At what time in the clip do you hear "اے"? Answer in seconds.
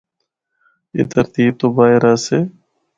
0.95-1.01